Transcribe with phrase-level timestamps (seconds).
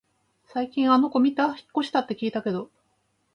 [0.47, 1.45] 最近あの子みた？
[1.49, 2.71] 引っ越したって聞いたけど